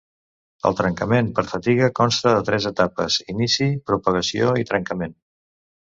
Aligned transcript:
El 0.69 0.77
trencament 0.79 1.29
per 1.41 1.43
fatiga 1.51 1.91
consta 2.01 2.33
de 2.37 2.41
tres 2.49 2.67
etapes: 2.73 3.21
inici, 3.37 3.71
propagació 3.93 4.53
i 4.65 4.71
trencament. 4.73 5.19